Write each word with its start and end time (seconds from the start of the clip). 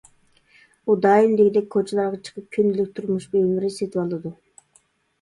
ئۇ 0.89 0.95
دائىم 1.07 1.35
دېگۈدەك 1.41 1.69
كوچىلارغا 1.77 2.21
چىقىپ 2.31 2.49
كۈندىلىك 2.59 2.91
تۇرمۇش 2.99 3.31
بۇيۇملىرى 3.37 3.73
سېتىۋالىدۇ. 3.81 4.37